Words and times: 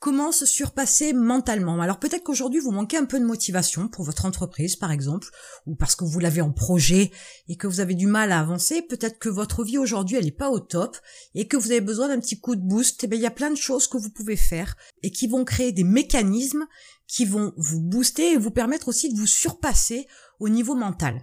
Comment 0.00 0.32
se 0.32 0.46
surpasser 0.46 1.12
mentalement 1.12 1.82
Alors 1.82 1.98
peut-être 1.98 2.24
qu'aujourd'hui 2.24 2.58
vous 2.58 2.70
manquez 2.70 2.96
un 2.96 3.04
peu 3.04 3.20
de 3.20 3.24
motivation 3.26 3.86
pour 3.86 4.02
votre 4.02 4.24
entreprise 4.24 4.74
par 4.74 4.92
exemple, 4.92 5.28
ou 5.66 5.74
parce 5.74 5.94
que 5.94 6.06
vous 6.06 6.18
l'avez 6.20 6.40
en 6.40 6.52
projet 6.52 7.10
et 7.48 7.56
que 7.56 7.66
vous 7.66 7.80
avez 7.80 7.94
du 7.94 8.06
mal 8.06 8.32
à 8.32 8.40
avancer. 8.40 8.80
Peut-être 8.80 9.18
que 9.18 9.28
votre 9.28 9.62
vie 9.62 9.76
aujourd'hui 9.76 10.16
elle 10.16 10.24
n'est 10.24 10.30
pas 10.30 10.48
au 10.48 10.58
top 10.58 10.96
et 11.34 11.46
que 11.46 11.58
vous 11.58 11.70
avez 11.70 11.82
besoin 11.82 12.08
d'un 12.08 12.18
petit 12.18 12.40
coup 12.40 12.56
de 12.56 12.62
boost. 12.62 13.04
Eh 13.04 13.08
bien 13.08 13.18
il 13.18 13.22
y 13.22 13.26
a 13.26 13.30
plein 13.30 13.50
de 13.50 13.56
choses 13.56 13.88
que 13.88 13.98
vous 13.98 14.08
pouvez 14.08 14.36
faire 14.36 14.74
et 15.02 15.10
qui 15.10 15.26
vont 15.26 15.44
créer 15.44 15.70
des 15.70 15.84
mécanismes 15.84 16.66
qui 17.06 17.26
vont 17.26 17.52
vous 17.58 17.82
booster 17.82 18.32
et 18.32 18.38
vous 18.38 18.50
permettre 18.50 18.88
aussi 18.88 19.12
de 19.12 19.18
vous 19.18 19.26
surpasser 19.26 20.06
au 20.38 20.48
niveau 20.48 20.74
mental. 20.74 21.20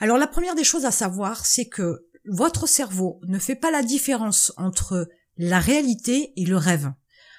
Alors 0.00 0.18
la 0.18 0.26
première 0.26 0.56
des 0.56 0.64
choses 0.64 0.86
à 0.86 0.90
savoir, 0.90 1.46
c'est 1.46 1.68
que 1.68 2.08
votre 2.26 2.66
cerveau 2.66 3.20
ne 3.28 3.38
fait 3.38 3.54
pas 3.54 3.70
la 3.70 3.84
différence 3.84 4.52
entre 4.56 5.08
la 5.36 5.60
réalité 5.60 6.32
et 6.34 6.46
le 6.46 6.56
rêve. 6.56 6.90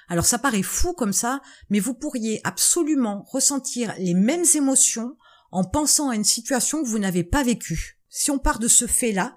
Alors 0.10 0.26
ça 0.26 0.40
paraît 0.40 0.64
fou 0.64 0.94
comme 0.94 1.14
ça, 1.14 1.42
mais 1.70 1.80
vous 1.80 1.94
pourriez 1.94 2.42
absolument 2.44 3.24
ressentir 3.32 3.94
les 4.00 4.16
mêmes 4.16 4.46
émotions 4.56 5.16
en 5.52 5.64
pensant 5.64 6.10
à 6.10 6.16
une 6.16 6.24
situation 6.24 6.82
que 6.82 6.88
vous 6.88 7.00
n'avez 7.00 7.24
pas 7.24 7.44
vécue. 7.44 8.00
Si 8.10 8.32
on 8.32 8.40
part 8.40 8.58
de 8.58 8.68
ce 8.68 8.88
fait-là, 8.88 9.36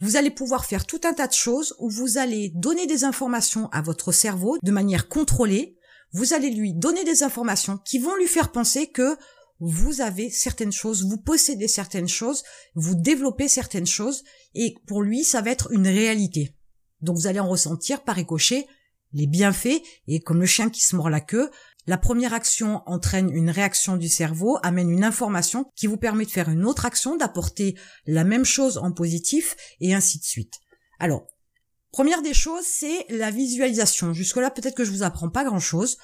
vous 0.00 0.16
allez 0.16 0.30
pouvoir 0.30 0.64
faire 0.64 0.86
tout 0.86 1.00
un 1.04 1.12
tas 1.12 1.26
de 1.26 1.34
choses 1.34 1.76
où 1.78 1.90
vous 1.90 2.16
allez 2.16 2.50
donner 2.54 2.86
des 2.86 3.04
informations 3.04 3.68
à 3.72 3.82
votre 3.82 4.10
cerveau 4.10 4.56
de 4.62 4.70
manière 4.70 5.08
contrôlée. 5.08 5.76
Vous 6.12 6.32
allez 6.32 6.50
lui 6.50 6.72
donner 6.74 7.04
des 7.04 7.22
informations 7.22 7.78
qui 7.78 7.98
vont 7.98 8.14
lui 8.16 8.26
faire 8.26 8.52
penser 8.52 8.88
que 8.88 9.16
vous 9.60 10.00
avez 10.00 10.30
certaines 10.30 10.72
choses, 10.72 11.06
vous 11.06 11.18
possédez 11.18 11.68
certaines 11.68 12.08
choses, 12.08 12.42
vous 12.74 12.94
développez 12.94 13.48
certaines 13.48 13.86
choses, 13.86 14.22
et 14.54 14.74
pour 14.86 15.02
lui, 15.02 15.24
ça 15.24 15.40
va 15.40 15.50
être 15.50 15.72
une 15.72 15.86
réalité. 15.86 16.54
Donc 17.00 17.16
vous 17.16 17.26
allez 17.26 17.40
en 17.40 17.48
ressentir 17.48 18.02
par 18.02 18.16
ricochet 18.16 18.66
les 19.12 19.26
bienfaits, 19.26 19.82
et 20.06 20.20
comme 20.20 20.40
le 20.40 20.46
chien 20.46 20.70
qui 20.70 20.82
se 20.82 20.96
mord 20.96 21.10
la 21.10 21.20
queue, 21.20 21.50
la 21.86 21.98
première 21.98 22.34
action 22.34 22.82
entraîne 22.86 23.30
une 23.30 23.50
réaction 23.50 23.96
du 23.96 24.08
cerveau, 24.08 24.58
amène 24.62 24.90
une 24.90 25.04
information 25.04 25.70
qui 25.76 25.86
vous 25.86 25.96
permet 25.96 26.24
de 26.24 26.30
faire 26.30 26.48
une 26.48 26.64
autre 26.64 26.84
action, 26.84 27.16
d'apporter 27.16 27.76
la 28.06 28.24
même 28.24 28.44
chose 28.44 28.78
en 28.78 28.90
positif, 28.92 29.56
et 29.80 29.94
ainsi 29.94 30.18
de 30.18 30.24
suite. 30.24 30.54
Alors, 30.98 31.28
première 31.92 32.22
des 32.22 32.34
choses, 32.34 32.64
c'est 32.66 33.06
la 33.08 33.30
visualisation. 33.30 34.12
Jusque-là, 34.12 34.50
peut-être 34.50 34.74
que 34.74 34.84
je 34.84 34.90
vous 34.90 35.04
apprends 35.04 35.30
pas 35.30 35.44
grand-chose. 35.44 35.96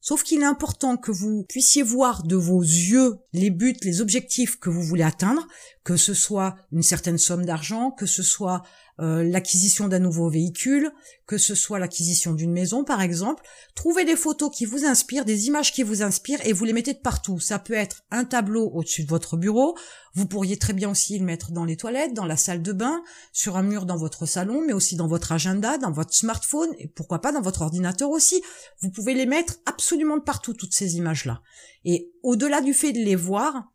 Sauf 0.00 0.22
qu'il 0.22 0.40
est 0.40 0.46
important 0.46 0.96
que 0.96 1.10
vous 1.10 1.44
puissiez 1.48 1.82
voir 1.82 2.22
de 2.22 2.36
vos 2.36 2.60
yeux 2.60 3.16
les 3.32 3.50
buts, 3.50 3.76
les 3.82 4.00
objectifs 4.00 4.58
que 4.58 4.70
vous 4.70 4.82
voulez 4.82 5.02
atteindre, 5.02 5.46
que 5.84 5.96
ce 5.96 6.14
soit 6.14 6.54
une 6.70 6.82
certaine 6.82 7.18
somme 7.18 7.44
d'argent, 7.44 7.90
que 7.90 8.06
ce 8.06 8.22
soit 8.22 8.62
euh, 9.00 9.22
l'acquisition 9.22 9.88
d'un 9.88 9.98
nouveau 9.98 10.30
véhicule, 10.30 10.90
que 11.26 11.38
ce 11.38 11.54
soit 11.54 11.78
l'acquisition 11.78 12.32
d'une 12.32 12.52
maison 12.52 12.84
par 12.84 13.02
exemple. 13.02 13.42
Trouvez 13.74 14.04
des 14.04 14.16
photos 14.16 14.50
qui 14.54 14.64
vous 14.64 14.84
inspirent, 14.84 15.24
des 15.24 15.46
images 15.46 15.72
qui 15.72 15.82
vous 15.82 16.02
inspirent 16.02 16.44
et 16.46 16.52
vous 16.52 16.64
les 16.64 16.72
mettez 16.72 16.94
de 16.94 16.98
partout. 16.98 17.38
Ça 17.38 17.58
peut 17.58 17.74
être 17.74 18.04
un 18.10 18.24
tableau 18.24 18.70
au-dessus 18.72 19.04
de 19.04 19.08
votre 19.08 19.36
bureau, 19.36 19.76
vous 20.16 20.26
pourriez 20.26 20.56
très 20.56 20.72
bien 20.72 20.90
aussi 20.90 21.18
le 21.18 21.26
mettre 21.26 21.52
dans 21.52 21.66
les 21.66 21.76
toilettes, 21.76 22.14
dans 22.14 22.24
la 22.24 22.38
salle 22.38 22.62
de 22.62 22.72
bain, 22.72 23.02
sur 23.34 23.58
un 23.58 23.62
mur 23.62 23.84
dans 23.84 23.98
votre 23.98 24.24
salon, 24.24 24.62
mais 24.66 24.72
aussi 24.72 24.96
dans 24.96 25.08
votre 25.08 25.30
agenda, 25.30 25.76
dans 25.76 25.92
votre 25.92 26.14
smartphone 26.14 26.70
et 26.78 26.88
pourquoi 26.88 27.20
pas 27.20 27.32
dans 27.32 27.42
votre 27.42 27.60
ordinateur 27.60 28.08
aussi. 28.08 28.42
Vous 28.80 28.90
pouvez 28.90 29.12
les 29.12 29.26
mettre 29.26 29.56
absolument 29.66 30.16
de 30.16 30.22
partout, 30.22 30.54
toutes 30.54 30.72
ces 30.72 30.96
images-là. 30.96 31.42
Et 31.84 32.14
au-delà 32.22 32.62
du 32.62 32.72
fait 32.72 32.92
de 32.92 32.98
les 32.98 33.14
voir, 33.14 33.70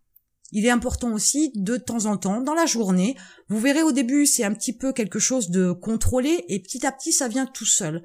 il 0.51 0.65
est 0.65 0.69
important 0.69 1.13
aussi 1.13 1.51
de 1.55 1.77
temps 1.77 2.05
en 2.05 2.17
temps, 2.17 2.41
dans 2.41 2.53
la 2.53 2.65
journée, 2.65 3.15
vous 3.49 3.59
verrez 3.59 3.83
au 3.83 3.91
début 3.91 4.25
c'est 4.25 4.43
un 4.43 4.53
petit 4.53 4.73
peu 4.73 4.93
quelque 4.93 5.19
chose 5.19 5.49
de 5.49 5.71
contrôlé 5.71 6.45
et 6.47 6.61
petit 6.61 6.85
à 6.85 6.91
petit 6.91 7.13
ça 7.13 7.27
vient 7.27 7.45
tout 7.45 7.65
seul. 7.65 8.03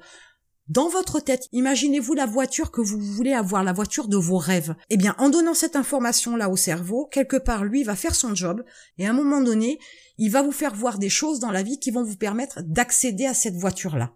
Dans 0.67 0.89
votre 0.89 1.21
tête, 1.21 1.47
imaginez-vous 1.53 2.13
la 2.13 2.25
voiture 2.25 2.71
que 2.71 2.81
vous 2.81 2.99
voulez 2.99 3.31
avoir, 3.31 3.63
la 3.63 3.71
voiture 3.71 4.09
de 4.09 4.17
vos 4.17 4.37
rêves. 4.37 4.75
Eh 4.89 4.97
bien, 4.97 5.15
en 5.17 5.29
donnant 5.29 5.53
cette 5.53 5.77
information-là 5.77 6.49
au 6.49 6.57
cerveau, 6.57 7.07
quelque 7.09 7.37
part, 7.37 7.63
lui 7.63 7.83
va 7.83 7.95
faire 7.95 8.15
son 8.15 8.35
job, 8.35 8.65
et 8.97 9.07
à 9.07 9.11
un 9.11 9.13
moment 9.13 9.39
donné, 9.39 9.79
il 10.17 10.29
va 10.29 10.41
vous 10.41 10.51
faire 10.51 10.75
voir 10.75 10.97
des 10.97 11.07
choses 11.07 11.39
dans 11.39 11.51
la 11.51 11.63
vie 11.63 11.79
qui 11.79 11.91
vont 11.91 12.03
vous 12.03 12.17
permettre 12.17 12.59
d'accéder 12.63 13.25
à 13.25 13.33
cette 13.33 13.55
voiture-là. 13.55 14.11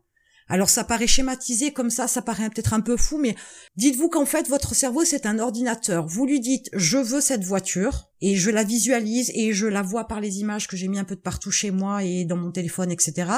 Alors 0.49 0.69
ça 0.69 0.83
paraît 0.83 1.07
schématisé 1.07 1.71
comme 1.71 1.89
ça, 1.89 2.09
ça 2.09 2.21
paraît 2.21 2.49
peut-être 2.49 2.73
un 2.73 2.81
peu 2.81 2.97
fou, 2.97 3.17
mais 3.17 3.37
dites-vous 3.77 4.09
qu'en 4.09 4.25
fait 4.25 4.49
votre 4.49 4.75
cerveau 4.75 5.05
c'est 5.05 5.25
un 5.25 5.39
ordinateur. 5.39 6.05
Vous 6.07 6.25
lui 6.25 6.41
dites 6.41 6.69
je 6.73 6.97
veux 6.97 7.21
cette 7.21 7.45
voiture 7.45 8.10
et 8.21 8.35
je 8.35 8.49
la 8.49 8.63
visualise 8.63 9.31
et 9.33 9.53
je 9.53 9.67
la 9.67 9.81
vois 9.81 10.07
par 10.07 10.21
les 10.21 10.39
images 10.39 10.67
que 10.67 10.77
j'ai 10.77 10.87
mis 10.87 10.99
un 10.99 11.03
peu 11.03 11.15
de 11.15 11.21
partout 11.21 11.51
chez 11.51 11.71
moi 11.71 12.03
et 12.03 12.25
dans 12.25 12.37
mon 12.37 12.51
téléphone, 12.51 12.91
etc. 12.91 13.31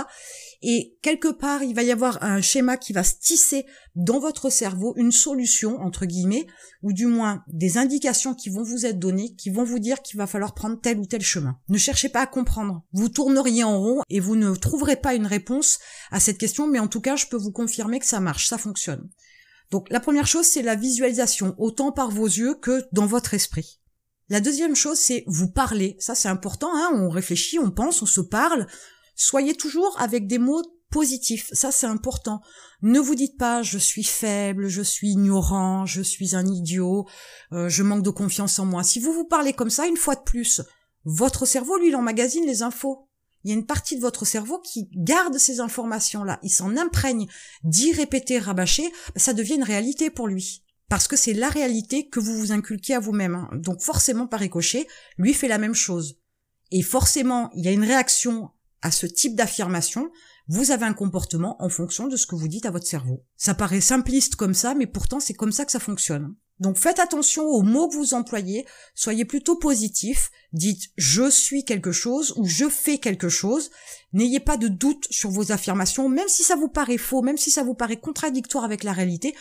Et 0.62 0.98
quelque 1.02 1.30
part 1.30 1.64
il 1.64 1.74
va 1.74 1.84
y 1.84 1.92
avoir 1.92 2.22
un 2.24 2.42
schéma 2.42 2.78
qui 2.78 2.94
va 2.94 3.04
se 3.04 3.16
tisser 3.20 3.66
dans 3.96 4.20
votre 4.20 4.50
cerveau, 4.50 4.94
une 4.98 5.12
solution 5.12 5.80
entre 5.82 6.06
guillemets, 6.06 6.48
ou 6.82 6.94
du 6.94 7.06
moins 7.06 7.44
des 7.48 7.78
indications 7.78 8.34
qui 8.34 8.50
vont 8.50 8.64
vous 8.64 8.86
être 8.86 9.00
données, 9.00 9.36
qui 9.36 9.50
vont 9.50 9.64
vous 9.64 9.80
dire 9.80 10.02
qu'il 10.02 10.18
va 10.18 10.28
falloir 10.28 10.54
prendre 10.54 10.80
tel 10.80 11.00
ou 11.00 11.06
tel 11.06 11.22
chemin. 11.22 11.58
Ne 11.70 11.78
cherchez 11.78 12.10
pas 12.10 12.22
à 12.22 12.28
comprendre. 12.28 12.84
Vous 12.92 13.10
tourneriez 13.10 13.64
en 13.64 13.80
rond 13.80 14.02
et 14.10 14.20
vous 14.20 14.36
ne 14.36 14.56
trouverez 14.56 14.96
pas 14.96 15.16
une 15.16 15.28
réponse 15.28 15.80
à 16.12 16.20
cette 16.20 16.38
question, 16.38 16.68
mais 16.68 16.80
en 16.80 16.88
tout 16.88 17.02
cas, 17.02 17.16
je 17.16 17.28
peux 17.28 17.38
vous 17.38 17.52
confirmer 17.52 18.00
que 18.00 18.06
ça 18.06 18.20
marche, 18.20 18.48
ça 18.48 18.58
fonctionne. 18.58 19.10
Donc 19.72 19.90
la 19.90 20.00
première 20.00 20.28
chose, 20.28 20.46
c'est 20.46 20.62
la 20.62 20.76
visualisation, 20.76 21.56
autant 21.58 21.92
par 21.92 22.12
vos 22.12 22.28
yeux 22.28 22.56
que 22.56 22.84
dans 22.92 23.08
votre 23.08 23.34
esprit. 23.34 23.80
La 24.30 24.40
deuxième 24.40 24.76
chose, 24.76 24.98
c'est 24.98 25.24
vous 25.28 25.50
parler. 25.50 25.96
Ça, 26.00 26.16
c'est 26.16 26.30
important, 26.30 26.72
hein 26.74 26.92
on 26.94 27.10
réfléchit, 27.10 27.60
on 27.60 27.72
pense, 27.72 28.02
on 28.02 28.06
se 28.06 28.22
parle. 28.22 28.68
Soyez 29.16 29.56
toujours 29.56 29.96
avec 30.00 30.28
des 30.28 30.38
mots 30.40 30.64
positif. 30.94 31.50
Ça, 31.54 31.72
c'est 31.72 31.88
important. 31.88 32.42
Ne 32.84 33.00
vous 33.00 33.16
dites 33.16 33.38
pas 33.38 33.64
je 33.64 33.80
suis 33.80 34.04
faible, 34.04 34.68
je 34.68 34.84
suis 34.84 35.10
ignorant, 35.10 35.86
je 35.86 36.02
suis 36.02 36.36
un 36.36 36.46
idiot, 36.46 37.08
euh, 37.52 37.68
je 37.68 37.82
manque 37.82 38.04
de 38.04 38.12
confiance 38.12 38.60
en 38.60 38.66
moi. 38.66 38.84
Si 38.84 39.00
vous 39.00 39.12
vous 39.12 39.26
parlez 39.26 39.54
comme 39.54 39.72
ça, 39.72 39.88
une 39.88 39.98
fois 39.98 40.16
de 40.16 40.22
plus, 40.22 40.62
votre 41.04 41.46
cerveau, 41.46 41.78
lui, 41.78 41.90
il 41.90 41.96
emmagasine 41.96 42.46
les 42.46 42.62
infos. 42.62 43.10
Il 43.44 43.50
y 43.50 43.54
a 43.54 43.58
une 43.58 43.66
partie 43.66 43.98
de 43.98 44.02
votre 44.02 44.26
cerveau 44.26 44.60
qui 44.60 44.88
garde 44.94 45.38
ces 45.38 45.60
informations-là. 45.60 46.40
Il 46.44 46.50
s'en 46.50 46.78
imprègne. 46.78 47.28
D'y 47.64 47.92
répéter, 47.92 48.40
rabâcher, 48.40 48.90
ça 49.18 49.34
devient 49.34 49.56
une 49.56 49.64
réalité 49.64 50.10
pour 50.10 50.28
lui. 50.28 50.63
Parce 50.94 51.08
que 51.08 51.16
c'est 51.16 51.34
la 51.34 51.50
réalité 51.50 52.08
que 52.08 52.20
vous 52.20 52.38
vous 52.38 52.52
inculquez 52.52 52.94
à 52.94 53.00
vous-même. 53.00 53.34
Hein. 53.34 53.50
Donc 53.54 53.82
forcément, 53.82 54.28
par 54.28 54.42
ricochet, 54.42 54.86
lui 55.18 55.34
fait 55.34 55.48
la 55.48 55.58
même 55.58 55.74
chose. 55.74 56.20
Et 56.70 56.84
forcément, 56.84 57.50
il 57.56 57.66
y 57.66 57.68
a 57.68 57.72
une 57.72 57.84
réaction 57.84 58.52
à 58.84 58.92
ce 58.92 59.08
type 59.08 59.36
d'affirmation 59.36 60.12
vous 60.48 60.72
avez 60.72 60.86
un 60.86 60.94
comportement 60.94 61.56
en 61.64 61.70
fonction 61.70 62.08
de 62.08 62.18
ce 62.18 62.28
que 62.28 62.36
vous 62.36 62.48
dites 62.48 62.66
à 62.66 62.72
votre 62.72 62.88
cerveau. 62.88 63.24
Ça 63.38 63.54
paraît 63.54 63.82
simpliste 63.82 64.36
comme 64.36 64.54
ça, 64.54 64.76
mais 64.76 64.88
pourtant 64.88 65.20
c'est 65.20 65.34
comme 65.34 65.54
ça 65.54 65.66
que 65.66 65.72
ça 65.72 65.80
fonctionne. 65.80 66.36
Donc 66.60 66.78
faites 66.78 67.00
attention 67.00 67.46
aux 67.46 67.62
mots 67.62 67.88
que 67.88 67.96
vous 67.96 68.14
employez, 68.14 68.66
soyez 68.94 69.26
plutôt 69.26 69.56
positif, 69.56 70.32
dites 70.52 70.92
je 70.98 71.30
suis 71.30 71.66
quelque 71.66 71.92
chose 71.92 72.34
ou 72.36 72.46
je 72.46 72.70
fais 72.70 73.00
quelque 73.00 73.30
chose, 73.30 73.72
n'ayez 74.12 74.40
pas 74.40 74.58
de 74.58 74.68
doute 74.68 75.08
sur 75.10 75.30
vos 75.30 75.52
affirmations, 75.52 76.10
même 76.10 76.28
si 76.28 76.44
ça 76.44 76.56
vous 76.56 76.70
paraît 76.70 76.98
faux, 76.98 77.22
même 77.22 77.38
si 77.38 77.50
ça 77.50 77.64
vous 77.64 77.74
paraît 77.74 78.00
contradictoire 78.00 78.66
avec 78.66 78.84
la 78.84 78.94
réalité, 78.94 79.34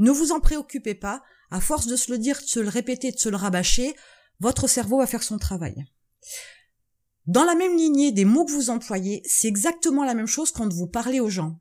ne 0.00 0.10
vous 0.10 0.32
en 0.32 0.40
préoccupez 0.40 0.94
pas, 0.94 1.22
à 1.50 1.60
force 1.60 1.86
de 1.86 1.94
se 1.94 2.10
le 2.10 2.18
dire, 2.18 2.40
de 2.40 2.46
se 2.46 2.58
le 2.58 2.68
répéter, 2.68 3.12
de 3.12 3.18
se 3.18 3.28
le 3.28 3.36
rabâcher, 3.36 3.94
votre 4.40 4.66
cerveau 4.66 4.98
va 4.98 5.06
faire 5.06 5.22
son 5.22 5.38
travail. 5.38 5.84
Dans 7.26 7.44
la 7.44 7.54
même 7.54 7.76
lignée 7.76 8.10
des 8.10 8.24
mots 8.24 8.44
que 8.44 8.52
vous 8.52 8.70
employez, 8.70 9.22
c'est 9.24 9.46
exactement 9.46 10.04
la 10.04 10.14
même 10.14 10.26
chose 10.26 10.50
quand 10.50 10.72
vous 10.72 10.86
parlez 10.86 11.20
aux 11.20 11.28
gens. 11.28 11.60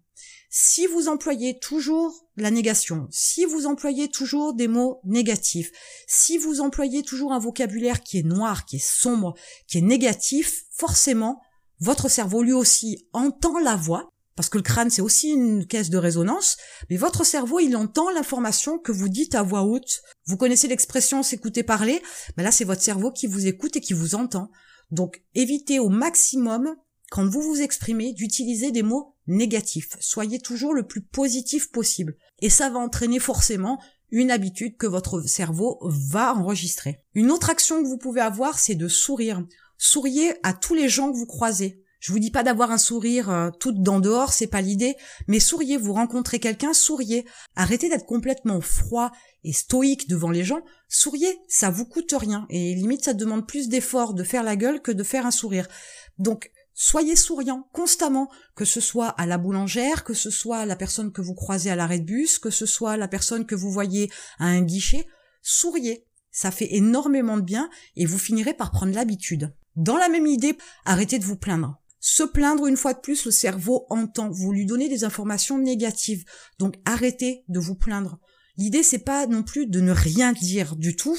Si 0.49 0.87
vous 0.87 1.09
employez 1.09 1.59
toujours 1.59 2.27
la 2.35 2.49
négation, 2.49 3.07
si 3.11 3.45
vous 3.45 3.67
employez 3.67 4.07
toujours 4.07 4.55
des 4.55 4.67
mots 4.67 4.99
négatifs, 5.03 5.69
si 6.07 6.39
vous 6.39 6.61
employez 6.61 7.03
toujours 7.03 7.33
un 7.33 7.39
vocabulaire 7.39 8.01
qui 8.01 8.17
est 8.17 8.23
noir, 8.23 8.65
qui 8.65 8.77
est 8.77 8.83
sombre, 8.83 9.35
qui 9.67 9.77
est 9.77 9.81
négatif, 9.81 10.63
forcément, 10.71 11.39
votre 11.79 12.09
cerveau 12.09 12.41
lui 12.41 12.53
aussi 12.53 13.07
entend 13.13 13.59
la 13.59 13.75
voix, 13.75 14.09
parce 14.39 14.47
que 14.47 14.57
le 14.57 14.63
crâne 14.63 14.89
c'est 14.89 15.01
aussi 15.01 15.31
une 15.31 15.67
caisse 15.67 15.89
de 15.89 15.97
résonance, 15.97 16.55
mais 16.89 16.95
votre 16.95 17.25
cerveau 17.25 17.59
il 17.59 17.75
entend 17.75 18.09
l'information 18.09 18.79
que 18.79 18.93
vous 18.93 19.09
dites 19.09 19.35
à 19.35 19.43
voix 19.43 19.63
haute. 19.63 20.01
Vous 20.27 20.37
connaissez 20.37 20.69
l'expression 20.69 21.23
s'écouter 21.23 21.61
parler, 21.61 22.01
ben 22.37 22.43
là 22.43 22.51
c'est 22.53 22.63
votre 22.63 22.81
cerveau 22.81 23.11
qui 23.11 23.27
vous 23.27 23.47
écoute 23.47 23.75
et 23.75 23.81
qui 23.81 23.91
vous 23.91 24.15
entend. 24.15 24.49
Donc 24.91 25.21
évitez 25.35 25.79
au 25.79 25.89
maximum, 25.89 26.73
quand 27.11 27.27
vous 27.27 27.41
vous 27.41 27.59
exprimez, 27.59 28.13
d'utiliser 28.13 28.71
des 28.71 28.81
mots 28.81 29.13
négatifs. 29.27 29.97
Soyez 29.99 30.39
toujours 30.39 30.73
le 30.73 30.87
plus 30.87 31.01
positif 31.01 31.69
possible. 31.69 32.15
Et 32.41 32.49
ça 32.49 32.69
va 32.69 32.79
entraîner 32.79 33.19
forcément 33.19 33.77
une 34.09 34.31
habitude 34.31 34.77
que 34.77 34.87
votre 34.87 35.19
cerveau 35.23 35.79
va 35.81 36.33
enregistrer. 36.33 37.03
Une 37.13 37.31
autre 37.31 37.49
action 37.49 37.83
que 37.83 37.89
vous 37.89 37.97
pouvez 37.97 38.21
avoir, 38.21 38.57
c'est 38.57 38.75
de 38.75 38.87
sourire. 38.87 39.45
Souriez 39.77 40.35
à 40.43 40.53
tous 40.53 40.75
les 40.75 40.87
gens 40.87 41.11
que 41.11 41.17
vous 41.17 41.25
croisez. 41.25 41.83
Je 41.99 42.11
vous 42.11 42.19
dis 42.19 42.31
pas 42.31 42.43
d'avoir 42.43 42.71
un 42.71 42.77
sourire 42.77 43.29
euh, 43.29 43.49
tout 43.59 43.73
dans 43.73 43.99
dehors, 43.99 44.31
c'est 44.31 44.47
pas 44.47 44.61
l'idée, 44.61 44.95
mais 45.27 45.39
souriez, 45.39 45.77
vous 45.77 45.93
rencontrez 45.93 46.39
quelqu'un, 46.39 46.73
souriez. 46.73 47.25
Arrêtez 47.55 47.89
d'être 47.89 48.05
complètement 48.05 48.61
froid 48.61 49.11
et 49.43 49.53
stoïque 49.53 50.07
devant 50.07 50.31
les 50.31 50.43
gens. 50.43 50.61
Souriez, 50.87 51.39
ça 51.47 51.69
vous 51.69 51.85
coûte 51.85 52.13
rien 52.17 52.45
et 52.49 52.73
limite 52.73 53.03
ça 53.03 53.13
demande 53.13 53.47
plus 53.47 53.67
d'effort 53.67 54.13
de 54.13 54.23
faire 54.23 54.43
la 54.43 54.55
gueule 54.55 54.81
que 54.81 54.91
de 54.91 55.03
faire 55.03 55.25
un 55.25 55.31
sourire. 55.31 55.67
Donc 56.17 56.51
Soyez 56.81 57.17
souriant 57.17 57.67
constamment, 57.73 58.29
que 58.55 58.63
ce 58.63 58.79
soit 58.79 59.09
à 59.09 59.25
la 59.25 59.37
boulangère, 59.37 60.05
que 60.05 60.13
ce 60.13 60.29
soit 60.29 60.65
la 60.65 60.77
personne 60.77 61.11
que 61.11 61.21
vous 61.21 61.33
croisez 61.33 61.69
à 61.69 61.75
l'arrêt 61.75 61.99
de 61.99 62.05
bus, 62.05 62.39
que 62.39 62.49
ce 62.49 62.65
soit 62.65 62.95
la 62.95 63.09
personne 63.09 63.45
que 63.45 63.53
vous 63.53 63.69
voyez 63.69 64.09
à 64.37 64.45
un 64.45 64.61
guichet. 64.61 65.05
Souriez. 65.41 66.07
Ça 66.31 66.51
fait 66.51 66.73
énormément 66.73 67.35
de 67.35 67.41
bien 67.41 67.69
et 67.97 68.05
vous 68.05 68.17
finirez 68.17 68.53
par 68.53 68.71
prendre 68.71 68.93
l'habitude. 68.93 69.53
Dans 69.75 69.97
la 69.97 70.07
même 70.07 70.25
idée, 70.25 70.57
arrêtez 70.85 71.19
de 71.19 71.25
vous 71.25 71.35
plaindre. 71.35 71.78
Se 71.99 72.23
plaindre 72.23 72.67
une 72.67 72.77
fois 72.77 72.93
de 72.93 72.99
plus, 72.99 73.25
le 73.25 73.31
cerveau 73.31 73.85
entend. 73.89 74.29
Vous 74.29 74.51
lui 74.51 74.65
donnez 74.65 74.89
des 74.89 75.03
informations 75.03 75.57
négatives. 75.57 76.25
Donc 76.57 76.75
arrêtez 76.85 77.43
de 77.47 77.59
vous 77.59 77.75
plaindre. 77.75 78.19
L'idée 78.59 78.83
c'est 78.83 78.99
pas 78.99 79.25
non 79.25 79.41
plus 79.41 79.67
de 79.67 79.79
ne 79.79 79.93
rien 79.93 80.33
dire 80.33 80.75
du 80.75 80.97
tout, 80.97 81.17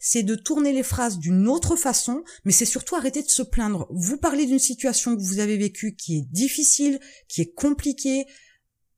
c'est 0.00 0.24
de 0.24 0.34
tourner 0.34 0.72
les 0.72 0.82
phrases 0.82 1.20
d'une 1.20 1.46
autre 1.46 1.76
façon, 1.76 2.24
mais 2.44 2.50
c'est 2.50 2.64
surtout 2.64 2.96
arrêter 2.96 3.22
de 3.22 3.28
se 3.28 3.42
plaindre. 3.42 3.86
Vous 3.92 4.16
parlez 4.16 4.44
d'une 4.44 4.58
situation 4.58 5.14
que 5.14 5.22
vous 5.22 5.38
avez 5.38 5.56
vécue 5.56 5.94
qui 5.94 6.18
est 6.18 6.26
difficile, 6.32 6.98
qui 7.28 7.42
est 7.42 7.54
compliquée, 7.54 8.26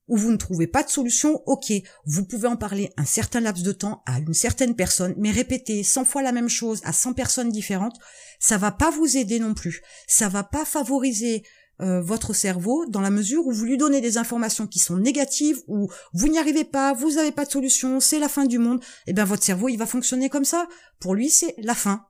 où 0.09 0.17
vous 0.17 0.33
ne 0.33 0.39
trouvez 0.39 0.67
pas 0.67 0.83
de 0.83 0.89
solution, 0.89 1.43
ok, 1.47 1.71
vous 2.07 2.25
pouvez 2.25 2.49
en 2.49 2.57
parler 2.57 2.91
un 2.97 3.05
certain 3.05 3.41
laps 3.41 3.63
de 3.63 3.73
temps 3.73 4.03
à 4.07 4.21
une 4.21 4.35
certaine 4.35 4.75
personne, 4.75 5.15
mais 5.19 5.31
répéter 5.31 5.83
100 5.83 6.07
fois 6.07 6.23
la 6.23 6.33
même 6.33 6.49
chose 6.49 6.81
à 6.85 6.95
100 6.95 7.13
personnes 7.13 7.51
différentes, 7.51 7.99
ça 8.43 8.59
va 8.59 8.73
pas 8.73 8.91
vous 8.91 9.17
aider 9.17 9.39
non 9.39 9.55
plus. 9.55 9.83
Ça 10.09 10.29
va 10.29 10.43
pas 10.43 10.65
favoriser 10.65 11.45
euh, 11.81 12.03
votre 12.03 12.33
cerveau 12.33 12.85
dans 12.87 13.01
la 13.01 13.09
mesure 13.09 13.47
où 13.47 13.53
vous 13.53 13.65
lui 13.65 13.77
donnez 13.77 14.01
des 14.01 14.19
informations 14.19 14.67
qui 14.67 14.81
sont 14.81 14.97
négatives, 14.97 15.63
où 15.69 15.89
vous 16.13 16.27
n'y 16.27 16.41
arrivez 16.41 16.65
pas, 16.65 16.93
vous 16.93 17.13
n'avez 17.13 17.31
pas 17.31 17.45
de 17.45 17.53
solution, 17.53 18.01
c'est 18.01 18.19
la 18.19 18.29
fin 18.29 18.45
du 18.45 18.59
monde, 18.59 18.83
eh 19.07 19.13
bien 19.13 19.25
votre 19.25 19.45
cerveau 19.45 19.69
il 19.69 19.77
va 19.77 19.87
fonctionner 19.87 20.29
comme 20.29 20.45
ça. 20.45 20.67
Pour 20.99 21.15
lui 21.15 21.31
c'est 21.31 21.55
la 21.59 21.77
fin. 21.77 22.05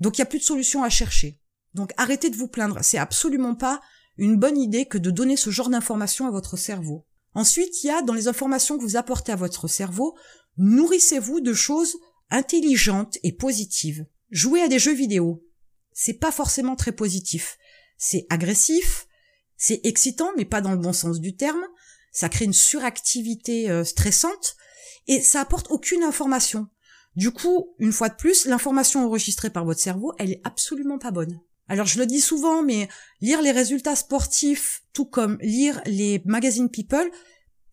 Donc 0.00 0.18
il 0.18 0.20
n'y 0.20 0.24
a 0.24 0.26
plus 0.26 0.38
de 0.38 0.44
solution 0.44 0.84
à 0.84 0.90
chercher. 0.90 1.40
Donc 1.72 1.92
arrêtez 1.96 2.28
de 2.28 2.36
vous 2.36 2.48
plaindre, 2.48 2.80
c'est 2.82 2.98
absolument 2.98 3.54
pas 3.54 3.80
une 4.18 4.36
bonne 4.36 4.58
idée 4.58 4.84
que 4.84 4.98
de 4.98 5.10
donner 5.10 5.38
ce 5.38 5.48
genre 5.48 5.70
d'informations 5.70 6.26
à 6.26 6.30
votre 6.30 6.58
cerveau. 6.58 7.06
Ensuite, 7.32 7.82
il 7.82 7.86
y 7.86 7.90
a 7.90 8.02
dans 8.02 8.12
les 8.12 8.28
informations 8.28 8.76
que 8.76 8.82
vous 8.82 8.96
apportez 8.96 9.32
à 9.32 9.36
votre 9.36 9.66
cerveau, 9.66 10.14
nourrissez-vous 10.58 11.40
de 11.40 11.54
choses 11.54 11.96
intelligentes 12.30 13.16
et 13.22 13.32
positives. 13.32 14.04
Jouez 14.30 14.60
à 14.60 14.68
des 14.68 14.78
jeux 14.78 14.92
vidéo. 14.92 15.42
C'est 15.94 16.18
pas 16.18 16.32
forcément 16.32 16.76
très 16.76 16.92
positif 16.92 17.56
c'est 17.96 18.26
agressif, 18.30 19.06
c'est 19.56 19.80
excitant, 19.84 20.30
mais 20.36 20.44
pas 20.44 20.60
dans 20.60 20.72
le 20.72 20.78
bon 20.78 20.92
sens 20.92 21.20
du 21.20 21.36
terme, 21.36 21.64
ça 22.12 22.28
crée 22.28 22.44
une 22.44 22.52
suractivité 22.52 23.70
euh, 23.70 23.84
stressante, 23.84 24.56
et 25.06 25.20
ça 25.20 25.40
apporte 25.40 25.70
aucune 25.70 26.02
information. 26.02 26.68
Du 27.16 27.30
coup, 27.30 27.74
une 27.78 27.92
fois 27.92 28.08
de 28.08 28.16
plus, 28.16 28.46
l'information 28.46 29.04
enregistrée 29.04 29.50
par 29.50 29.64
votre 29.64 29.80
cerveau, 29.80 30.12
elle 30.18 30.32
est 30.32 30.40
absolument 30.44 30.98
pas 30.98 31.12
bonne. 31.12 31.40
Alors 31.68 31.86
je 31.86 31.98
le 31.98 32.06
dis 32.06 32.20
souvent, 32.20 32.62
mais 32.62 32.88
lire 33.20 33.40
les 33.40 33.52
résultats 33.52 33.96
sportifs, 33.96 34.82
tout 34.92 35.06
comme 35.06 35.38
lire 35.40 35.80
les 35.86 36.20
magazines 36.26 36.68
People, 36.68 37.10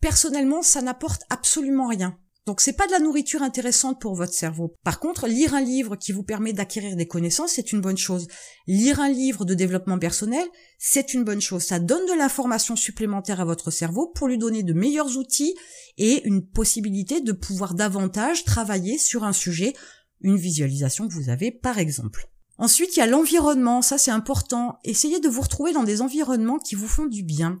personnellement, 0.00 0.62
ça 0.62 0.80
n'apporte 0.80 1.22
absolument 1.28 1.88
rien. 1.88 2.18
Donc 2.44 2.60
c'est 2.60 2.72
pas 2.72 2.88
de 2.88 2.92
la 2.92 2.98
nourriture 2.98 3.42
intéressante 3.42 4.00
pour 4.00 4.16
votre 4.16 4.32
cerveau. 4.32 4.74
Par 4.82 4.98
contre, 4.98 5.28
lire 5.28 5.54
un 5.54 5.60
livre 5.60 5.94
qui 5.94 6.10
vous 6.10 6.24
permet 6.24 6.52
d'acquérir 6.52 6.96
des 6.96 7.06
connaissances, 7.06 7.52
c'est 7.52 7.70
une 7.70 7.80
bonne 7.80 7.96
chose. 7.96 8.26
Lire 8.66 8.98
un 8.98 9.08
livre 9.08 9.44
de 9.44 9.54
développement 9.54 9.98
personnel, 9.98 10.44
c'est 10.78 11.14
une 11.14 11.22
bonne 11.22 11.40
chose. 11.40 11.62
Ça 11.62 11.78
donne 11.78 12.04
de 12.06 12.18
l'information 12.18 12.74
supplémentaire 12.74 13.40
à 13.40 13.44
votre 13.44 13.70
cerveau 13.70 14.08
pour 14.08 14.26
lui 14.26 14.38
donner 14.38 14.64
de 14.64 14.72
meilleurs 14.72 15.16
outils 15.16 15.54
et 15.98 16.26
une 16.26 16.44
possibilité 16.44 17.20
de 17.20 17.32
pouvoir 17.32 17.74
davantage 17.74 18.44
travailler 18.44 18.98
sur 18.98 19.22
un 19.22 19.32
sujet, 19.32 19.72
une 20.20 20.36
visualisation 20.36 21.06
que 21.06 21.14
vous 21.14 21.28
avez 21.28 21.52
par 21.52 21.78
exemple. 21.78 22.28
Ensuite, 22.58 22.96
il 22.96 23.00
y 23.00 23.02
a 23.02 23.06
l'environnement, 23.06 23.82
ça 23.82 23.98
c'est 23.98 24.10
important. 24.10 24.78
Essayez 24.84 25.20
de 25.20 25.28
vous 25.28 25.40
retrouver 25.40 25.72
dans 25.72 25.84
des 25.84 26.02
environnements 26.02 26.58
qui 26.58 26.74
vous 26.74 26.88
font 26.88 27.06
du 27.06 27.22
bien. 27.22 27.58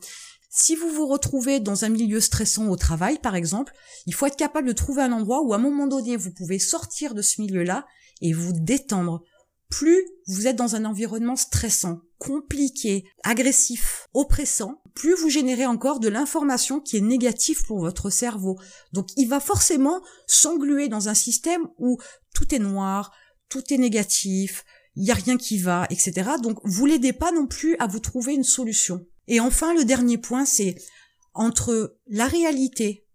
Si 0.54 0.76
vous 0.76 0.90
vous 0.90 1.06
retrouvez 1.06 1.60
dans 1.60 1.86
un 1.86 1.88
milieu 1.88 2.20
stressant 2.20 2.68
au 2.68 2.76
travail, 2.76 3.18
par 3.18 3.34
exemple, 3.34 3.72
il 4.04 4.12
faut 4.12 4.26
être 4.26 4.36
capable 4.36 4.68
de 4.68 4.74
trouver 4.74 5.00
un 5.00 5.12
endroit 5.12 5.40
où 5.40 5.54
à 5.54 5.56
un 5.56 5.58
moment 5.58 5.86
donné, 5.86 6.14
vous 6.14 6.30
pouvez 6.30 6.58
sortir 6.58 7.14
de 7.14 7.22
ce 7.22 7.40
milieu-là 7.40 7.86
et 8.20 8.34
vous 8.34 8.52
détendre. 8.52 9.22
Plus 9.70 10.04
vous 10.26 10.46
êtes 10.46 10.56
dans 10.56 10.76
un 10.76 10.84
environnement 10.84 11.36
stressant, 11.36 12.02
compliqué, 12.18 13.04
agressif, 13.24 14.08
oppressant, 14.12 14.82
plus 14.94 15.14
vous 15.14 15.30
générez 15.30 15.64
encore 15.64 16.00
de 16.00 16.08
l'information 16.08 16.80
qui 16.80 16.98
est 16.98 17.00
négative 17.00 17.64
pour 17.64 17.80
votre 17.80 18.10
cerveau. 18.10 18.60
Donc 18.92 19.08
il 19.16 19.30
va 19.30 19.40
forcément 19.40 20.02
s'engluer 20.26 20.88
dans 20.88 21.08
un 21.08 21.14
système 21.14 21.66
où 21.78 21.96
tout 22.34 22.54
est 22.54 22.58
noir, 22.58 23.10
tout 23.48 23.72
est 23.72 23.78
négatif, 23.78 24.66
il 24.96 25.04
n'y 25.04 25.10
a 25.10 25.14
rien 25.14 25.38
qui 25.38 25.56
va, 25.56 25.86
etc. 25.88 26.32
Donc 26.42 26.58
vous 26.62 26.84
l'aidez 26.84 27.14
pas 27.14 27.32
non 27.32 27.46
plus 27.46 27.74
à 27.78 27.86
vous 27.86 28.00
trouver 28.00 28.34
une 28.34 28.44
solution. 28.44 29.06
Et 29.28 29.40
enfin, 29.40 29.74
le 29.74 29.84
dernier 29.84 30.18
point, 30.18 30.44
c'est 30.44 30.76
entre 31.34 31.96
la 32.06 32.26
réalité 32.26 33.06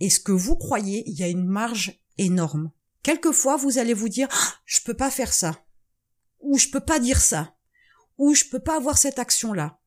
et 0.00 0.10
ce 0.10 0.20
que 0.20 0.32
vous 0.32 0.56
croyez, 0.56 1.04
il 1.06 1.18
y 1.18 1.22
a 1.22 1.28
une 1.28 1.46
marge 1.46 2.00
énorme. 2.18 2.70
Quelquefois, 3.02 3.56
vous 3.56 3.78
allez 3.78 3.94
vous 3.94 4.08
dire, 4.08 4.28
ah, 4.30 4.54
je 4.64 4.80
peux 4.80 4.94
pas 4.94 5.10
faire 5.10 5.32
ça. 5.32 5.64
Ou 6.40 6.58
je 6.58 6.68
peux 6.68 6.80
pas 6.80 6.98
dire 6.98 7.20
ça. 7.20 7.54
Ou 8.18 8.34
je 8.34 8.44
peux 8.44 8.60
pas 8.60 8.76
avoir 8.76 8.98
cette 8.98 9.18
action-là. 9.18 9.80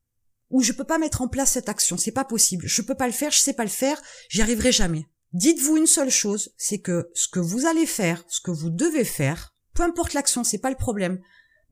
Ou 0.50 0.62
je 0.62 0.72
peux 0.72 0.84
pas 0.84 0.98
mettre 0.98 1.22
en 1.22 1.28
place 1.28 1.52
cette 1.52 1.70
action. 1.70 1.98
C'est 1.98 2.12
pas 2.12 2.26
possible. 2.26 2.68
Je 2.68 2.82
peux 2.82 2.96
pas 2.96 3.08
le 3.08 3.14
faire, 3.14 3.32
je 3.32 3.40
sais 3.40 3.54
pas 3.54 3.64
le 3.64 3.70
faire, 3.70 4.02
j'y 4.30 4.42
arriverai 4.42 4.72
jamais. 4.72 5.08
Dites-vous 5.34 5.78
une 5.78 5.88
seule 5.88 6.10
chose, 6.10 6.54
c'est 6.58 6.80
que 6.80 7.10
ce 7.14 7.28
que 7.28 7.40
vous 7.40 7.66
allez 7.66 7.86
faire, 7.86 8.24
ce 8.28 8.40
que 8.40 8.52
vous 8.52 8.70
devez 8.70 9.04
faire, 9.04 9.54
peu 9.74 9.84
importe 9.84 10.14
l'action, 10.14 10.44
c'est 10.44 10.58
pas 10.58 10.70
le 10.70 10.78
problème, 10.78 11.20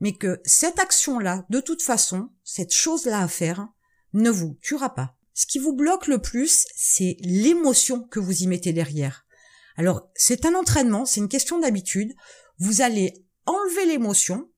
mais 0.00 0.12
que 0.12 0.40
cette 0.44 0.78
action-là, 0.78 1.46
de 1.48 1.60
toute 1.60 1.82
façon, 1.82 2.28
cette 2.44 2.74
chose-là 2.74 3.22
à 3.22 3.28
faire, 3.28 3.66
ne 4.16 4.30
vous 4.30 4.58
tuera 4.60 4.94
pas. 4.94 5.16
Ce 5.34 5.46
qui 5.46 5.58
vous 5.58 5.74
bloque 5.74 6.06
le 6.06 6.20
plus, 6.20 6.66
c'est 6.74 7.16
l'émotion 7.20 8.02
que 8.02 8.18
vous 8.18 8.42
y 8.42 8.46
mettez 8.46 8.72
derrière. 8.72 9.26
Alors, 9.76 10.08
c'est 10.14 10.46
un 10.46 10.54
entraînement, 10.54 11.04
c'est 11.04 11.20
une 11.20 11.28
question 11.28 11.58
d'habitude. 11.58 12.14
Vous 12.58 12.80
allez 12.80 13.26
enlever 13.44 13.84
l'émotion 13.86 14.50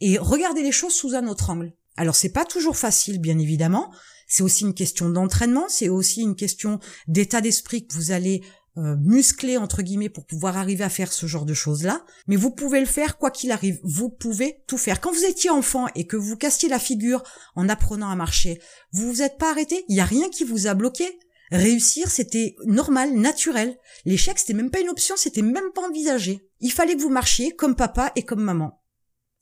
et 0.00 0.18
regarder 0.18 0.62
les 0.62 0.72
choses 0.72 0.92
sous 0.92 1.14
un 1.14 1.26
autre 1.26 1.48
angle. 1.48 1.72
Alors, 1.96 2.14
c'est 2.14 2.32
pas 2.32 2.44
toujours 2.44 2.76
facile, 2.76 3.18
bien 3.18 3.38
évidemment. 3.38 3.92
C'est 4.28 4.42
aussi 4.42 4.64
une 4.64 4.74
question 4.74 5.08
d'entraînement, 5.08 5.68
c'est 5.68 5.88
aussi 5.88 6.20
une 6.22 6.36
question 6.36 6.78
d'état 7.08 7.40
d'esprit 7.40 7.86
que 7.86 7.94
vous 7.94 8.12
allez 8.12 8.42
euh, 8.78 8.96
musclé 8.96 9.58
entre 9.58 9.82
guillemets 9.82 10.08
pour 10.08 10.24
pouvoir 10.24 10.56
arriver 10.56 10.82
à 10.82 10.88
faire 10.88 11.12
ce 11.12 11.26
genre 11.26 11.44
de 11.44 11.52
choses 11.52 11.82
là 11.82 12.06
mais 12.26 12.36
vous 12.36 12.50
pouvez 12.50 12.80
le 12.80 12.86
faire 12.86 13.18
quoi 13.18 13.30
qu'il 13.30 13.50
arrive. 13.50 13.78
Vous 13.84 14.08
pouvez 14.08 14.62
tout 14.66 14.78
faire. 14.78 15.02
Quand 15.02 15.12
vous 15.12 15.26
étiez 15.26 15.50
enfant 15.50 15.88
et 15.94 16.06
que 16.06 16.16
vous 16.16 16.38
castiez 16.38 16.70
la 16.70 16.78
figure 16.78 17.22
en 17.54 17.68
apprenant 17.68 18.08
à 18.08 18.16
marcher 18.16 18.62
vous 18.92 19.12
vous 19.12 19.20
êtes 19.20 19.36
pas 19.36 19.50
arrêté? 19.50 19.84
Il 19.88 19.96
y 19.96 20.00
a 20.00 20.06
rien 20.06 20.30
qui 20.30 20.44
vous 20.44 20.68
a 20.68 20.72
bloqué? 20.74 21.04
Réussir 21.50 22.10
c'était 22.10 22.56
normal 22.64 23.12
naturel. 23.12 23.76
L'échec 24.06 24.38
c'était 24.38 24.54
même 24.54 24.70
pas 24.70 24.80
une 24.80 24.88
option 24.88 25.16
c'était 25.18 25.42
même 25.42 25.70
pas 25.74 25.86
envisagé. 25.86 26.48
Il 26.60 26.72
fallait 26.72 26.96
que 26.96 27.02
vous 27.02 27.10
marchiez 27.10 27.54
comme 27.54 27.76
papa 27.76 28.10
et 28.16 28.22
comme 28.22 28.42
maman. 28.42 28.80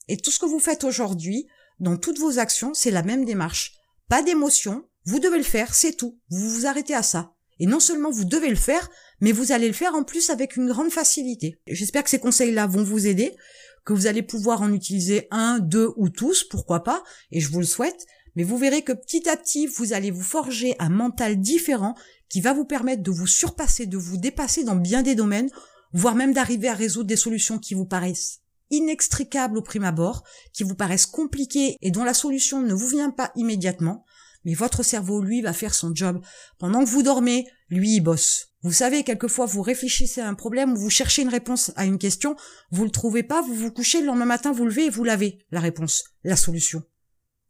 Et 0.09 0.17
tout 0.17 0.33
ce 0.33 0.41
que 0.41 0.47
vous 0.47 0.59
faites 0.59 0.83
aujourd'hui 0.83 1.47
dans 1.79 1.97
toutes 1.97 2.19
vos 2.19 2.41
actions 2.41 2.75
c'est 2.75 2.91
la 2.91 3.05
même 3.05 3.25
démarche. 3.25 3.75
Pas 4.09 4.25
d'émotion. 4.25 4.89
Vous 5.05 5.21
devez 5.21 5.39
le 5.39 5.45
faire 5.45 5.73
c'est 5.73 5.93
tout. 5.93 6.19
Vous 6.31 6.51
vous 6.51 6.67
arrêtez 6.67 6.97
à 6.97 7.05
ça. 7.05 7.37
Et 7.61 7.67
non 7.67 7.79
seulement 7.79 8.11
vous 8.11 8.25
devez 8.25 8.49
le 8.49 8.57
faire, 8.57 8.89
mais 9.21 9.33
vous 9.33 9.53
allez 9.53 9.69
le 9.69 9.75
faire 9.75 9.95
en 9.95 10.05
plus 10.05 10.31
avec 10.31 10.57
une 10.57 10.69
grande 10.69 10.91
facilité. 10.91 11.61
J'espère 11.67 12.05
que 12.05 12.11
ces 12.11 12.19
conseils-là 12.19 12.67
vont 12.67 12.85
vous 12.85 13.07
aider, 13.07 13.37
que 13.85 13.93
vous 13.93 14.07
allez 14.07 14.23
pouvoir 14.23 14.63
en 14.63 14.73
utiliser 14.73 15.27
un, 15.31 15.59
deux 15.59 15.91
ou 15.97 16.09
tous, 16.09 16.45
pourquoi 16.45 16.83
pas, 16.83 17.03
et 17.31 17.41
je 17.41 17.51
vous 17.51 17.61
le 17.61 17.67
souhaite. 17.67 18.07
Mais 18.37 18.45
vous 18.45 18.59
verrez 18.59 18.83
que 18.83 18.93
petit 18.93 19.29
à 19.29 19.37
petit, 19.37 19.67
vous 19.67 19.93
allez 19.93 20.11
vous 20.11 20.23
forger 20.23 20.77
un 20.79 20.89
mental 20.89 21.41
différent 21.41 21.95
qui 22.29 22.41
va 22.41 22.53
vous 22.53 22.65
permettre 22.65 23.03
de 23.03 23.11
vous 23.11 23.27
surpasser, 23.27 23.87
de 23.87 23.97
vous 23.97 24.17
dépasser 24.17 24.63
dans 24.63 24.77
bien 24.77 25.03
des 25.03 25.17
domaines, 25.17 25.51
voire 25.93 26.15
même 26.15 26.33
d'arriver 26.33 26.69
à 26.69 26.75
résoudre 26.75 27.09
des 27.09 27.17
solutions 27.17 27.59
qui 27.59 27.75
vous 27.75 27.87
paraissent 27.87 28.41
inextricables 28.71 29.59
au 29.59 29.63
prime 29.63 29.85
abord, 29.85 30.23
qui 30.53 30.63
vous 30.63 30.77
paraissent 30.77 31.07
compliquées 31.07 31.77
et 31.81 31.91
dont 31.91 32.05
la 32.05 32.15
solution 32.15 32.63
ne 32.63 32.73
vous 32.73 32.87
vient 32.87 33.11
pas 33.11 33.33
immédiatement, 33.35 34.05
mais 34.45 34.55
votre 34.55 34.83
cerveau, 34.83 35.21
lui, 35.21 35.43
va 35.43 35.53
faire 35.53 35.75
son 35.75 35.95
job. 35.95 36.21
Pendant 36.59 36.85
que 36.85 36.89
vous 36.89 37.03
dormez, 37.03 37.47
lui, 37.69 37.97
il 37.97 38.01
bosse. 38.01 38.50
Vous 38.63 38.73
savez, 38.73 39.05
quelquefois, 39.05 39.47
vous 39.47 39.63
réfléchissez 39.63 40.21
à 40.21 40.29
un 40.29 40.35
problème 40.35 40.73
ou 40.73 40.77
vous 40.77 40.91
cherchez 40.91 41.23
une 41.23 41.29
réponse 41.29 41.73
à 41.77 41.87
une 41.87 41.99
question, 41.99 42.37
vous 42.71 42.85
le 42.85 42.91
trouvez 42.91 43.23
pas, 43.23 43.41
vous 43.41 43.55
vous 43.55 43.71
couchez, 43.71 44.01
le 44.01 44.07
lendemain 44.07 44.27
matin, 44.27 44.53
vous 44.53 44.67
levez 44.67 44.87
et 44.87 44.91
vous 44.91 45.05
l'avez, 45.05 45.39
la 45.51 45.61
réponse, 45.61 46.05
la 46.25 46.37
solution. 46.37 46.83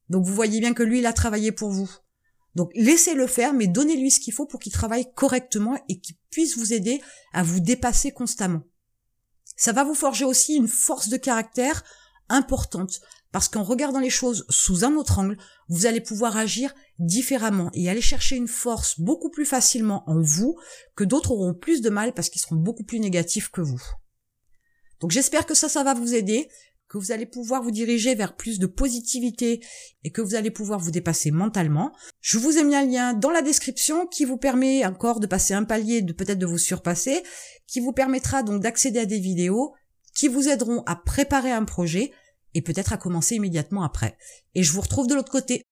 Donc 0.09 0.25
vous 0.25 0.35
voyez 0.35 0.61
bien 0.61 0.73
que 0.73 0.85
lui, 0.85 1.01
il 1.01 1.07
a 1.07 1.13
travaillé 1.13 1.51
pour 1.51 1.71
vous. 1.71 1.91
Donc 2.55 2.71
laissez-le 2.75 3.27
faire, 3.27 3.55
mais 3.55 3.67
donnez-lui 3.67 4.11
ce 4.11 4.21
qu'il 4.21 4.33
faut 4.33 4.47
pour 4.47 4.61
qu'il 4.61 4.73
travaille 4.73 5.13
correctement 5.15 5.77
et 5.89 5.99
qu'il 6.01 6.17
puisse 6.31 6.57
vous 6.57 6.73
aider 6.73 7.01
à 7.33 7.43
vous 7.43 7.61
dépasser 7.61 8.13
constamment. 8.13 8.63
Ça 9.57 9.73
va 9.73 9.85
vous 9.85 9.95
forger 9.95 10.25
aussi 10.25 10.55
une 10.55 10.69
force 10.69 11.09
de 11.09 11.17
caractère 11.17 11.85
importante 12.31 13.01
parce 13.33 13.49
qu'en 13.49 13.63
regardant 13.63 14.01
les 14.01 14.11
choses 14.11 14.45
sous 14.49 14.85
un 14.85 14.95
autre 14.95 15.19
angle, 15.19 15.37
vous 15.69 15.87
allez 15.87 16.01
pouvoir 16.01 16.37
agir 16.37 16.75
différemment 16.99 17.71
et 17.75 17.89
aller 17.89 18.01
chercher 18.01 18.37
une 18.37 18.49
force 18.49 18.99
beaucoup 18.99 19.31
plus 19.31 19.47
facilement 19.47 20.03
en 20.09 20.21
vous 20.21 20.57
que 20.97 21.05
d'autres 21.05 21.33
auront 21.33 21.55
plus 21.55 21.81
de 21.81 21.91
mal 21.91 22.13
parce 22.13 22.29
qu'ils 22.29 22.41
seront 22.41 22.57
beaucoup 22.57 22.85
plus 22.85 22.99
négatifs 22.99 23.51
que 23.51 23.61
vous. 23.61 23.83
Donc 25.01 25.13
j'espère 25.13 25.47
que 25.47 25.55
ça, 25.55 25.69
ça 25.69 25.85
va 25.85 25.95
vous 25.95 26.15
aider, 26.15 26.49
que 26.89 26.99
vous 26.99 27.13
allez 27.13 27.25
pouvoir 27.25 27.63
vous 27.63 27.71
diriger 27.71 28.17
vers 28.17 28.35
plus 28.35 28.59
de 28.59 28.67
positivité 28.67 29.65
et 30.03 30.11
que 30.11 30.21
vous 30.21 30.35
allez 30.35 30.51
pouvoir 30.51 30.81
vous 30.81 30.91
dépasser 30.91 31.31
mentalement. 31.31 31.93
Je 32.21 32.39
vous 32.39 32.59
ai 32.59 32.65
mis 32.65 32.75
un 32.75 32.85
lien 32.85 33.15
dans 33.15 33.31
la 33.31 33.43
description 33.43 34.09
qui 34.09 34.25
vous 34.25 34.37
permet 34.37 34.85
encore 34.85 35.21
de 35.21 35.29
passer 35.29 35.55
un 35.55 35.63
palier, 35.63 36.03
de 36.03 36.13
peut-être 36.13 36.39
de 36.39 36.47
vous 36.47 36.59
surpasser, 36.59 37.23
qui 37.69 37.79
vous 37.79 37.93
permettra 37.93 38.43
donc 38.43 38.61
d'accéder 38.61 38.99
à 38.99 39.07
des 39.07 39.21
vidéos 39.21 39.73
qui 40.15 40.29
vous 40.29 40.49
aideront 40.49 40.83
à 40.87 40.97
préparer 40.97 41.53
un 41.53 41.65
projet 41.65 42.13
et 42.55 42.63
peut-être 42.63 42.93
à 42.93 42.97
commencer 42.97 43.37
immédiatement 43.37 43.83
après. 43.83 44.17
Et 44.55 44.63
je 44.63 44.73
vous 44.73 44.81
retrouve 44.81 45.07
de 45.07 45.15
l'autre 45.15 45.33
côté. 45.33 45.63